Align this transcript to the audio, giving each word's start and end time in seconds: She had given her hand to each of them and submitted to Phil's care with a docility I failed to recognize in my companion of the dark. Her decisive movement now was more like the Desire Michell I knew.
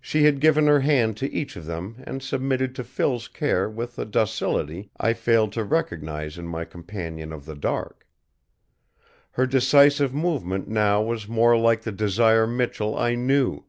She 0.00 0.22
had 0.22 0.38
given 0.40 0.68
her 0.68 0.78
hand 0.78 1.16
to 1.16 1.32
each 1.32 1.56
of 1.56 1.66
them 1.66 1.96
and 2.06 2.22
submitted 2.22 2.76
to 2.76 2.84
Phil's 2.84 3.26
care 3.26 3.68
with 3.68 3.98
a 3.98 4.04
docility 4.04 4.88
I 4.98 5.14
failed 5.14 5.52
to 5.54 5.64
recognize 5.64 6.38
in 6.38 6.46
my 6.46 6.64
companion 6.64 7.32
of 7.32 7.44
the 7.44 7.56
dark. 7.56 8.06
Her 9.32 9.48
decisive 9.48 10.14
movement 10.14 10.68
now 10.68 11.02
was 11.02 11.26
more 11.26 11.58
like 11.58 11.82
the 11.82 11.90
Desire 11.90 12.46
Michell 12.46 12.96
I 12.96 13.16
knew. 13.16 13.64